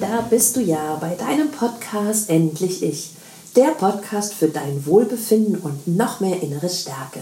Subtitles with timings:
[0.00, 3.12] Da bist du ja bei deinem Podcast Endlich Ich.
[3.54, 7.20] Der Podcast für dein Wohlbefinden und noch mehr innere Stärke.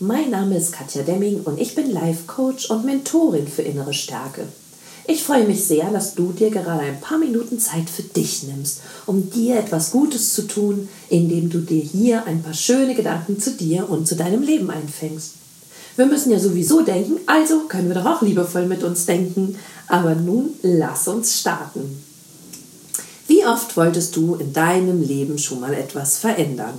[0.00, 4.48] Mein Name ist Katja Demming und ich bin Life Coach und Mentorin für innere Stärke.
[5.06, 8.80] Ich freue mich sehr, dass du dir gerade ein paar Minuten Zeit für dich nimmst,
[9.06, 13.52] um dir etwas Gutes zu tun, indem du dir hier ein paar schöne Gedanken zu
[13.52, 15.34] dir und zu deinem Leben einfängst.
[15.94, 19.56] Wir müssen ja sowieso denken, also können wir doch auch liebevoll mit uns denken.
[19.88, 22.07] Aber nun lass uns starten.
[23.48, 26.74] Oft wolltest du in deinem Leben schon mal etwas verändern?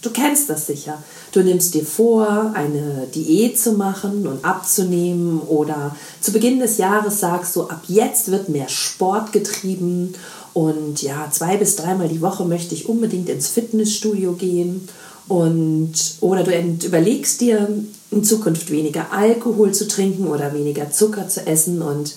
[0.00, 1.02] Du kennst das sicher.
[1.32, 7.20] Du nimmst dir vor, eine Diät zu machen und abzunehmen oder zu Beginn des Jahres
[7.20, 10.14] sagst du, ab jetzt wird mehr Sport getrieben
[10.54, 14.88] und ja, zwei bis dreimal die Woche möchte ich unbedingt ins Fitnessstudio gehen
[15.26, 17.68] und oder du überlegst dir
[18.10, 22.14] in Zukunft weniger Alkohol zu trinken oder weniger Zucker zu essen und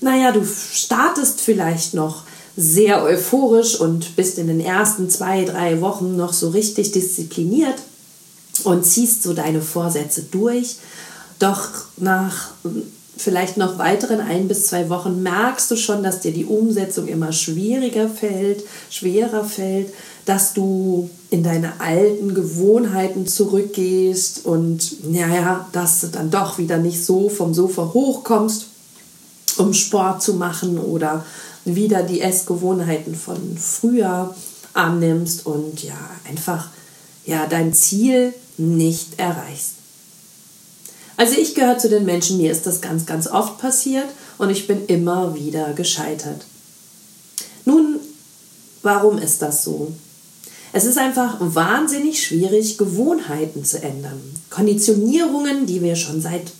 [0.00, 2.24] naja, du startest vielleicht noch
[2.56, 7.76] sehr euphorisch und bist in den ersten zwei, drei Wochen noch so richtig diszipliniert
[8.64, 10.76] und ziehst so deine Vorsätze durch.
[11.38, 12.50] Doch nach
[13.16, 17.32] vielleicht noch weiteren ein bis zwei Wochen merkst du schon, dass dir die Umsetzung immer
[17.32, 19.92] schwieriger fällt, schwerer fällt,
[20.24, 27.04] dass du in deine alten Gewohnheiten zurückgehst und naja, dass du dann doch wieder nicht
[27.04, 28.66] so vom Sofa hochkommst,
[29.58, 31.24] um Sport zu machen oder
[31.64, 34.34] wieder die Essgewohnheiten von früher
[34.74, 36.68] annimmst und ja, einfach
[37.24, 39.74] ja, dein Ziel nicht erreichst.
[41.16, 44.66] Also ich gehöre zu den Menschen, mir ist das ganz, ganz oft passiert und ich
[44.66, 46.44] bin immer wieder gescheitert.
[47.64, 48.00] Nun,
[48.82, 49.92] warum ist das so?
[50.72, 54.20] Es ist einfach wahnsinnig schwierig, Gewohnheiten zu ändern.
[54.48, 56.50] Konditionierungen, die wir schon seit,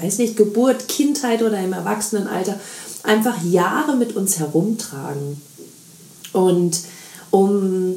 [0.00, 2.58] weiß nicht, Geburt, Kindheit oder im Erwachsenenalter
[3.02, 5.40] einfach Jahre mit uns herumtragen.
[6.32, 6.80] Und
[7.30, 7.94] um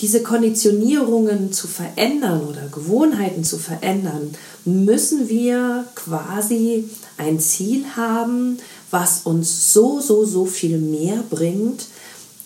[0.00, 4.34] diese Konditionierungen zu verändern oder Gewohnheiten zu verändern,
[4.64, 8.58] müssen wir quasi ein Ziel haben,
[8.90, 11.86] was uns so, so, so viel mehr bringt,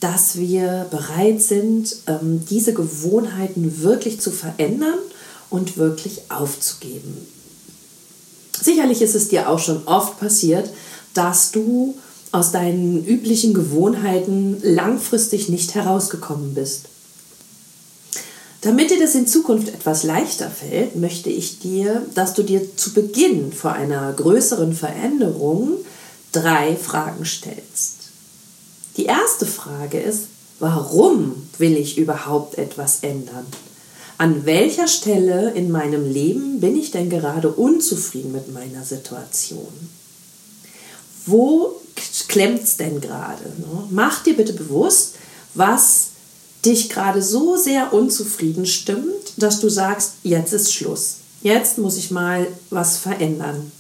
[0.00, 4.98] dass wir bereit sind, ähm, diese Gewohnheiten wirklich zu verändern
[5.50, 7.31] und wirklich aufzugeben.
[8.62, 10.70] Sicherlich ist es dir auch schon oft passiert,
[11.14, 11.96] dass du
[12.30, 16.86] aus deinen üblichen Gewohnheiten langfristig nicht herausgekommen bist.
[18.60, 22.92] Damit dir das in Zukunft etwas leichter fällt, möchte ich dir, dass du dir zu
[22.92, 25.78] Beginn vor einer größeren Veränderung
[26.30, 27.96] drei Fragen stellst.
[28.96, 30.26] Die erste Frage ist,
[30.60, 33.46] warum will ich überhaupt etwas ändern?
[34.22, 39.66] An welcher Stelle in meinem Leben bin ich denn gerade unzufrieden mit meiner Situation?
[41.26, 41.80] Wo
[42.28, 43.42] klemmt es denn gerade?
[43.58, 43.88] Ne?
[43.90, 45.16] Mach dir bitte bewusst,
[45.54, 46.10] was
[46.64, 51.16] dich gerade so sehr unzufrieden stimmt, dass du sagst, jetzt ist Schluss.
[51.42, 53.72] Jetzt muss ich mal was verändern.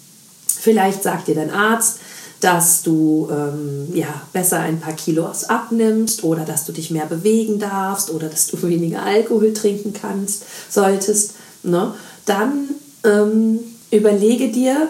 [0.48, 1.98] Vielleicht sagt dir dein Arzt,
[2.42, 7.60] dass du ähm, ja, besser ein paar Kilos abnimmst oder dass du dich mehr bewegen
[7.60, 11.34] darfst oder dass du weniger Alkohol trinken kannst, solltest.
[11.62, 11.94] Ne?
[12.26, 12.68] Dann
[13.04, 13.60] ähm,
[13.92, 14.88] überlege dir,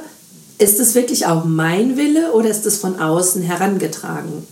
[0.56, 4.46] ist es wirklich auch mein Wille oder ist es von außen herangetragen?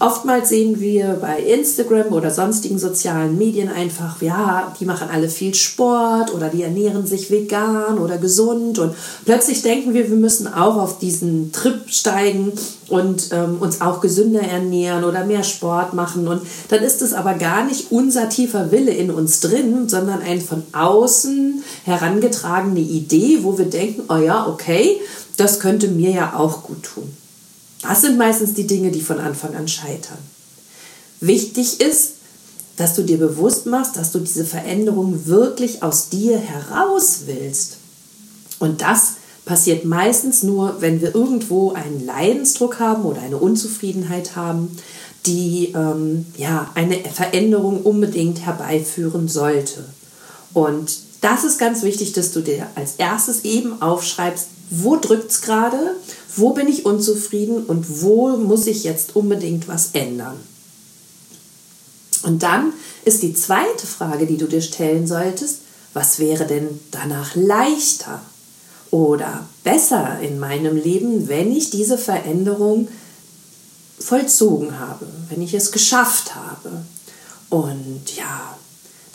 [0.00, 5.54] Oftmals sehen wir bei Instagram oder sonstigen sozialen Medien einfach, ja, die machen alle viel
[5.54, 8.94] Sport oder die ernähren sich vegan oder gesund und
[9.24, 12.52] plötzlich denken wir, wir müssen auch auf diesen Trip steigen
[12.88, 17.34] und ähm, uns auch gesünder ernähren oder mehr Sport machen und dann ist es aber
[17.34, 23.58] gar nicht unser tiefer Wille in uns drin, sondern eine von außen herangetragene Idee, wo
[23.58, 25.00] wir denken, oh ja, okay,
[25.36, 27.17] das könnte mir ja auch gut tun.
[27.82, 30.18] Das sind meistens die Dinge, die von Anfang an scheitern.
[31.20, 32.12] Wichtig ist,
[32.76, 37.76] dass du dir bewusst machst, dass du diese Veränderung wirklich aus dir heraus willst.
[38.58, 39.14] Und das
[39.44, 44.76] passiert meistens nur, wenn wir irgendwo einen Leidensdruck haben oder eine Unzufriedenheit haben,
[45.26, 49.84] die ähm, ja, eine Veränderung unbedingt herbeiführen sollte.
[50.54, 55.40] Und das ist ganz wichtig, dass du dir als erstes eben aufschreibst, wo drückt es
[55.40, 55.96] gerade,
[56.36, 60.38] wo bin ich unzufrieden und wo muss ich jetzt unbedingt was ändern.
[62.22, 62.72] Und dann
[63.04, 65.60] ist die zweite Frage, die du dir stellen solltest,
[65.94, 68.20] was wäre denn danach leichter
[68.90, 72.88] oder besser in meinem Leben, wenn ich diese Veränderung
[73.98, 76.70] vollzogen habe, wenn ich es geschafft habe.
[77.50, 78.56] Und ja,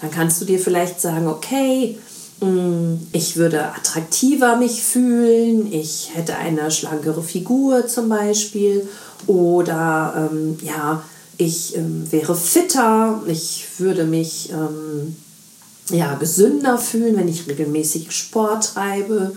[0.02, 1.98] dann kannst du dir vielleicht sagen, okay,
[3.12, 8.88] ich würde attraktiver mich fühlen, ich hätte eine schlankere Figur zum Beispiel.
[9.28, 11.04] Oder ähm, ja,
[11.38, 15.16] ich ähm, wäre fitter, ich würde mich ähm,
[15.90, 19.36] ja, gesünder fühlen, wenn ich regelmäßig Sport treibe.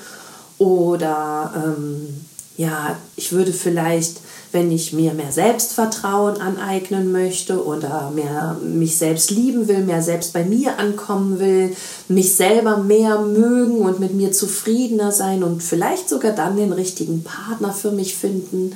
[0.58, 2.08] Oder ähm,
[2.56, 4.20] ja, ich würde vielleicht,
[4.52, 10.32] wenn ich mir mehr Selbstvertrauen aneignen möchte oder mehr mich selbst lieben will, mehr selbst
[10.32, 11.76] bei mir ankommen will,
[12.08, 17.24] mich selber mehr mögen und mit mir zufriedener sein und vielleicht sogar dann den richtigen
[17.24, 18.74] Partner für mich finden.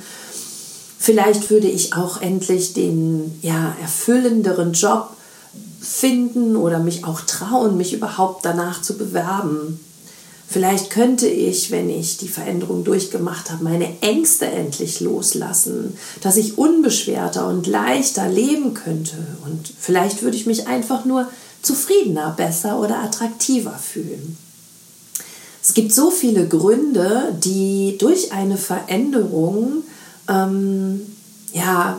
[0.99, 5.09] Vielleicht würde ich auch endlich den ja, erfüllenderen Job
[5.79, 9.79] finden oder mich auch trauen, mich überhaupt danach zu bewerben.
[10.51, 16.57] Vielleicht könnte ich, wenn ich die Veränderung durchgemacht habe, meine Ängste endlich loslassen, dass ich
[16.57, 19.15] unbeschwerter und leichter leben könnte.
[19.45, 21.29] Und vielleicht würde ich mich einfach nur
[21.61, 24.37] zufriedener, besser oder attraktiver fühlen.
[25.63, 29.83] Es gibt so viele Gründe, die durch eine Veränderung
[30.27, 30.99] ähm,
[31.53, 31.97] ja,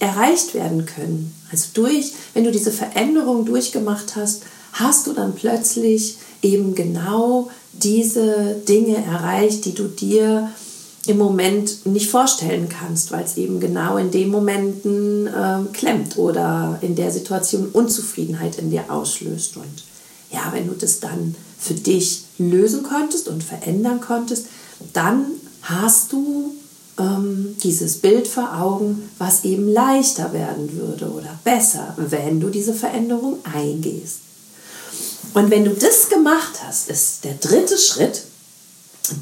[0.00, 1.32] erreicht werden können.
[1.50, 4.42] Also durch, wenn du diese Veränderung durchgemacht hast,
[4.72, 10.50] hast du dann plötzlich eben genau diese Dinge erreicht, die du dir
[11.06, 16.78] im Moment nicht vorstellen kannst, weil es eben genau in den Momenten äh, klemmt oder
[16.82, 19.56] in der Situation Unzufriedenheit in dir auslöst.
[19.56, 19.84] Und
[20.30, 24.46] ja, wenn du das dann für dich lösen konntest und verändern konntest,
[24.92, 25.24] dann
[25.62, 26.54] hast du
[26.98, 32.74] ähm, dieses Bild vor Augen, was eben leichter werden würde oder besser, wenn du diese
[32.74, 34.18] Veränderung eingehst.
[35.34, 38.22] Und wenn du das gemacht hast, ist der dritte Schritt,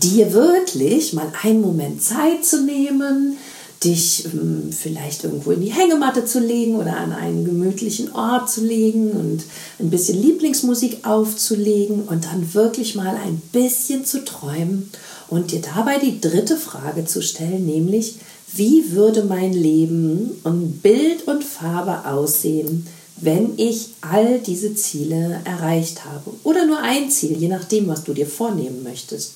[0.02, 3.36] dir wirklich mal einen Moment Zeit zu nehmen,
[3.84, 8.64] dich ähm, vielleicht irgendwo in die Hängematte zu legen oder an einen gemütlichen Ort zu
[8.64, 9.44] legen und
[9.78, 14.90] ein bisschen Lieblingsmusik aufzulegen und dann wirklich mal ein bisschen zu träumen
[15.28, 18.16] und dir dabei die dritte Frage zu stellen, nämlich
[18.52, 22.86] wie würde mein Leben und Bild und Farbe aussehen,
[23.20, 26.30] wenn ich all diese Ziele erreicht habe.
[26.44, 29.34] Oder nur ein Ziel, je nachdem, was du dir vornehmen möchtest.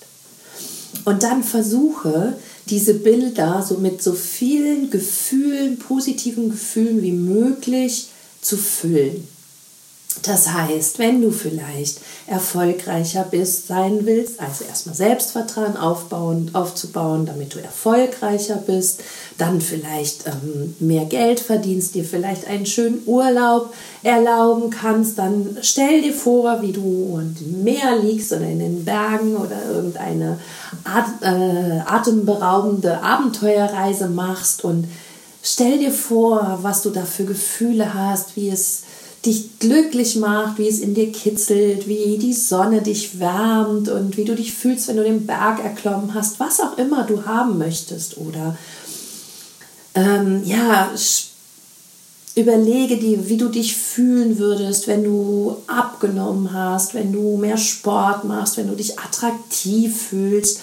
[1.04, 2.36] Und dann versuche,
[2.68, 8.08] diese Bilder so mit so vielen Gefühlen, positiven Gefühlen wie möglich
[8.40, 9.26] zu füllen.
[10.20, 17.54] Das heißt, wenn du vielleicht erfolgreicher bist, sein willst, also erstmal Selbstvertrauen aufbauen, aufzubauen, damit
[17.54, 19.02] du erfolgreicher bist,
[19.38, 23.72] dann vielleicht ähm, mehr Geld verdienst, dir vielleicht einen schönen Urlaub
[24.02, 29.36] erlauben kannst, dann stell dir vor, wie du im Meer liegst oder in den Bergen
[29.36, 30.38] oder irgendeine
[30.84, 34.86] At äh, atemberaubende Abenteuerreise machst und
[35.42, 38.82] stell dir vor, was du da für Gefühle hast, wie es
[39.24, 44.24] dich glücklich macht, wie es in dir kitzelt, wie die Sonne dich wärmt und wie
[44.24, 48.18] du dich fühlst, wenn du den Berg erklommen hast, was auch immer du haben möchtest.
[48.18, 48.56] Oder
[49.94, 50.90] ähm, ja,
[52.34, 58.24] überlege dir, wie du dich fühlen würdest, wenn du abgenommen hast, wenn du mehr Sport
[58.24, 60.60] machst, wenn du dich attraktiv fühlst,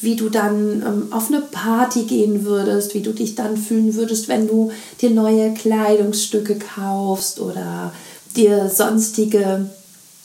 [0.00, 4.26] wie du dann ähm, auf eine Party gehen würdest, wie du dich dann fühlen würdest,
[4.26, 7.92] wenn du dir neue Kleidungsstücke kaufst oder
[8.34, 9.66] dir sonstige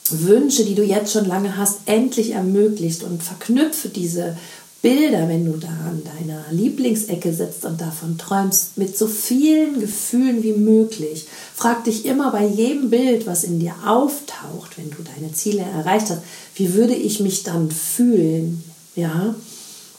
[0.10, 4.38] Wünsche, die du jetzt schon lange hast, endlich ermöglicht und verknüpfe diese
[4.82, 10.44] Bilder, wenn du da an deiner Lieblingsecke sitzt und davon träumst, mit so vielen Gefühlen
[10.44, 11.26] wie möglich.
[11.56, 16.10] Frag dich immer bei jedem Bild, was in dir auftaucht, wenn du deine Ziele erreicht
[16.10, 16.22] hast,
[16.56, 18.64] wie würde ich mich dann fühlen?
[18.96, 19.36] Ja,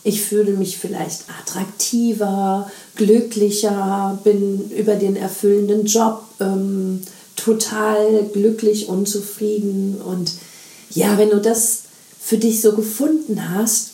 [0.04, 7.02] ich fühle mich vielleicht attraktiver, glücklicher, bin über den erfüllenden Job ähm,
[7.36, 10.00] total glücklich und zufrieden.
[10.00, 10.32] Und
[10.90, 11.82] ja, wenn du das
[12.20, 13.90] für dich so gefunden hast,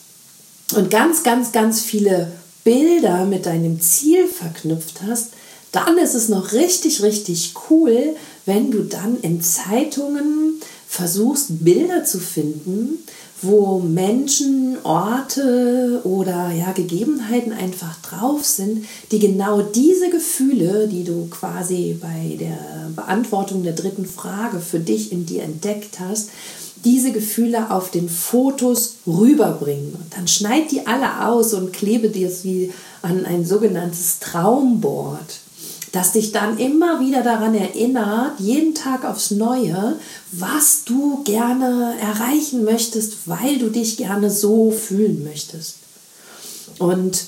[0.75, 2.33] und ganz, ganz, ganz viele
[2.65, 5.33] Bilder mit deinem Ziel verknüpft hast,
[5.73, 8.17] dann ist es noch richtig, richtig cool,
[8.47, 13.05] wenn du dann in Zeitungen versuchst, Bilder zu finden,
[13.45, 21.27] wo Menschen, Orte oder ja, Gegebenheiten einfach drauf sind, die genau diese Gefühle, die du
[21.27, 26.31] quasi bei der Beantwortung der dritten Frage für dich in dir entdeckt hast,
[26.85, 29.95] diese Gefühle auf den Fotos rüberbringen.
[29.95, 32.73] Und dann schneid die alle aus und klebe dir sie
[33.03, 35.41] an ein sogenanntes Traumboard,
[35.95, 39.97] das dich dann immer wieder daran erinnert, jeden Tag aufs Neue,
[40.33, 45.77] was du gerne erreichen möchtest, weil du dich gerne so fühlen möchtest.
[46.79, 47.27] Und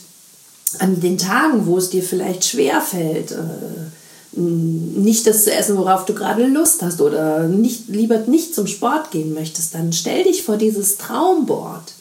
[0.81, 6.05] an den Tagen, wo es dir vielleicht schwer fällt, äh, nicht das zu essen, worauf
[6.05, 10.43] du gerade Lust hast oder nicht, lieber nicht zum Sport gehen möchtest, dann stell dich
[10.43, 11.93] vor dieses Traumboard.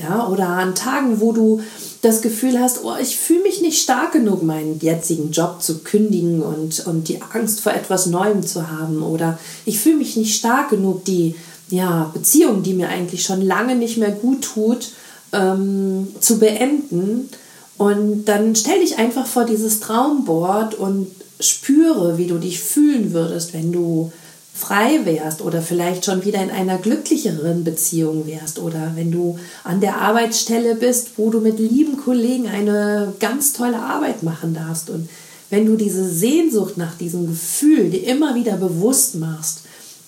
[0.00, 1.60] Ja, oder an Tagen, wo du
[2.02, 6.40] das Gefühl hast, oh, ich fühle mich nicht stark genug, meinen jetzigen Job zu kündigen
[6.40, 9.02] und, und die Angst vor etwas Neuem zu haben.
[9.02, 11.34] Oder ich fühle mich nicht stark genug, die
[11.68, 14.92] ja, Beziehung, die mir eigentlich schon lange nicht mehr gut tut,
[15.32, 17.28] ähm, zu beenden.
[17.76, 21.08] Und dann stell dich einfach vor dieses Traumboard und
[21.40, 24.12] spüre, wie du dich fühlen würdest, wenn du
[24.58, 29.80] frei wärst oder vielleicht schon wieder in einer glücklicheren Beziehung wärst oder wenn du an
[29.80, 35.08] der Arbeitsstelle bist, wo du mit lieben Kollegen eine ganz tolle Arbeit machen darfst und
[35.50, 39.60] wenn du diese Sehnsucht nach diesem Gefühl dir immer wieder bewusst machst,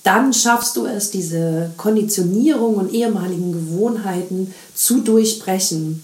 [0.03, 6.03] dann schaffst du es, diese Konditionierung und ehemaligen Gewohnheiten zu durchbrechen.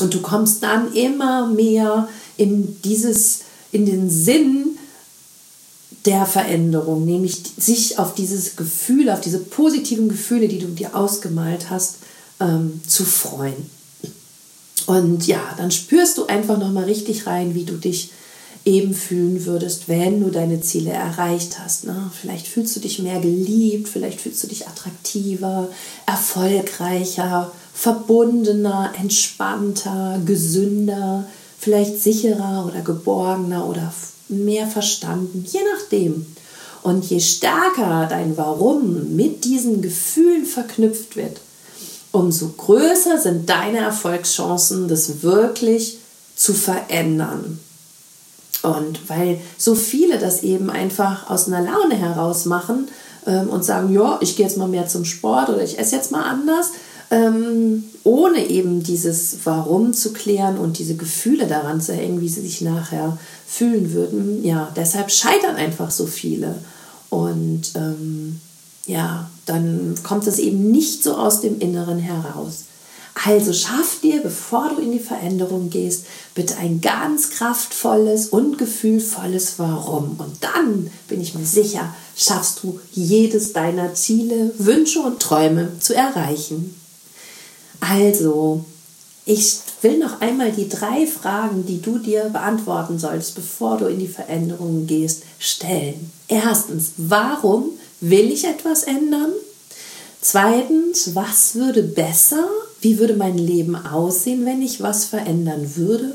[0.00, 4.78] Und du kommst dann immer mehr in dieses, in den Sinn
[6.04, 11.70] der Veränderung, nämlich sich auf dieses Gefühl, auf diese positiven Gefühle, die du dir ausgemalt
[11.70, 11.96] hast,
[12.40, 13.70] ähm, zu freuen.
[14.86, 18.10] Und ja, dann spürst du einfach nochmal richtig rein, wie du dich
[18.64, 21.84] eben fühlen würdest, wenn du deine Ziele erreicht hast.
[21.84, 22.10] Ne?
[22.20, 25.68] Vielleicht fühlst du dich mehr geliebt, vielleicht fühlst du dich attraktiver,
[26.06, 31.26] erfolgreicher, verbundener, entspannter, gesünder,
[31.58, 33.92] vielleicht sicherer oder geborgener oder
[34.32, 36.26] mehr verstanden, je nachdem.
[36.82, 41.40] Und je stärker dein Warum mit diesen Gefühlen verknüpft wird,
[42.10, 45.98] umso größer sind deine Erfolgschancen, das wirklich
[46.34, 47.60] zu verändern.
[48.62, 52.88] Und weil so viele das eben einfach aus einer Laune heraus machen
[53.26, 56.12] ähm, und sagen, ja, ich gehe jetzt mal mehr zum Sport oder ich esse jetzt
[56.12, 56.70] mal anders,
[57.12, 62.40] ähm, ohne eben dieses Warum zu klären und diese Gefühle daran zu hängen, wie sie
[62.40, 64.42] sich nachher fühlen würden.
[64.44, 66.56] Ja, deshalb scheitern einfach so viele.
[67.10, 68.40] Und ähm,
[68.86, 72.64] ja, dann kommt es eben nicht so aus dem Inneren heraus.
[73.26, 79.58] Also schaff dir, bevor du in die Veränderung gehst, bitte ein ganz kraftvolles und gefühlvolles
[79.58, 80.16] Warum.
[80.18, 85.94] Und dann bin ich mir sicher, schaffst du jedes deiner Ziele, Wünsche und Träume zu
[85.94, 86.74] erreichen.
[87.82, 88.64] Also,
[89.24, 93.98] ich will noch einmal die drei Fragen, die du dir beantworten sollst, bevor du in
[93.98, 96.10] die Veränderungen gehst, stellen.
[96.28, 97.70] Erstens, warum
[98.00, 99.32] will ich etwas ändern?
[100.20, 102.48] Zweitens, was würde besser
[102.82, 106.12] wie würde mein Leben aussehen, wenn ich was verändern würde?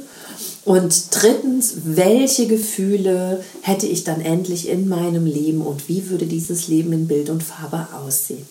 [0.66, 6.68] Und drittens, welche Gefühle hätte ich dann endlich in meinem Leben und wie würde dieses
[6.68, 8.46] Leben in Bild und Farbe aussehen?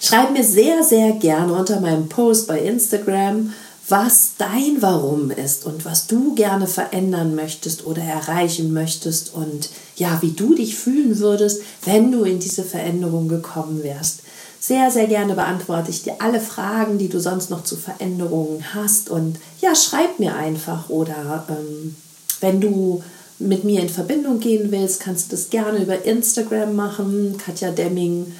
[0.00, 3.52] Schreib mir sehr, sehr gerne unter meinem Post bei Instagram,
[3.88, 10.18] was dein Warum ist und was du gerne verändern möchtest oder erreichen möchtest und ja,
[10.22, 14.20] wie du dich fühlen würdest, wenn du in diese Veränderung gekommen wärst.
[14.58, 19.08] Sehr, sehr gerne beantworte ich dir alle Fragen, die du sonst noch zu Veränderungen hast.
[19.10, 21.94] Und ja, schreib mir einfach oder ähm,
[22.40, 23.02] wenn du
[23.38, 28.32] mit mir in Verbindung gehen willst, kannst du das gerne über Instagram machen, Katja Demming.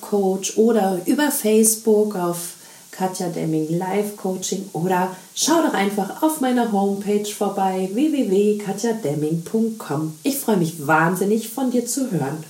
[0.00, 2.54] Coach oder über Facebook auf
[2.90, 10.14] Katja Demming Live Coaching oder schau doch einfach auf meiner Homepage vorbei www.katjademming.com.
[10.22, 12.42] Ich freue mich wahnsinnig von dir zu hören.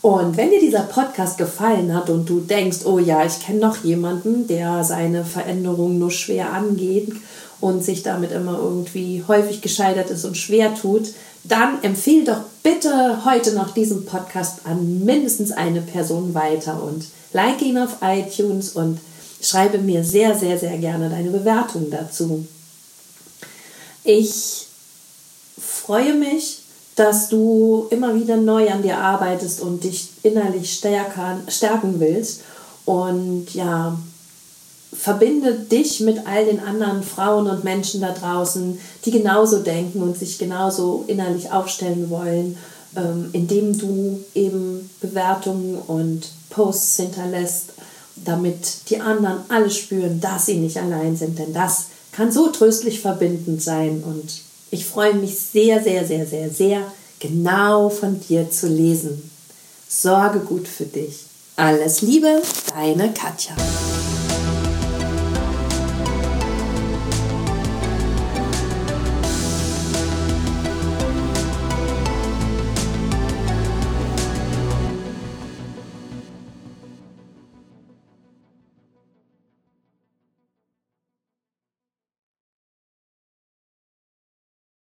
[0.00, 3.82] Und wenn dir dieser Podcast gefallen hat und du denkst, oh ja, ich kenne noch
[3.82, 7.12] jemanden, der seine Veränderung nur schwer angeht
[7.60, 11.08] und sich damit immer irgendwie häufig gescheitert ist und schwer tut,
[11.44, 17.62] dann empfehle doch bitte heute noch diesen Podcast an mindestens eine Person weiter und like
[17.62, 19.00] ihn auf iTunes und
[19.40, 22.46] schreibe mir sehr, sehr, sehr gerne deine Bewertung dazu.
[24.04, 24.66] Ich
[25.60, 26.60] freue mich,
[26.96, 32.40] dass du immer wieder neu an dir arbeitest und dich innerlich stärker, stärken willst.
[32.84, 33.96] Und ja,
[34.98, 40.18] verbinde dich mit all den anderen Frauen und Menschen da draußen, die genauso denken und
[40.18, 42.58] sich genauso innerlich aufstellen wollen,
[42.96, 47.66] ähm, indem du eben Bewertungen und Posts hinterlässt,
[48.16, 51.38] damit die anderen alle spüren, dass sie nicht allein sind.
[51.38, 54.40] Denn das kann so tröstlich verbindend sein und
[54.70, 56.82] ich freue mich sehr, sehr, sehr, sehr, sehr,
[57.20, 59.30] genau von dir zu lesen.
[59.88, 61.24] Sorge gut für dich.
[61.56, 62.42] Alles Liebe,
[62.74, 63.54] deine Katja.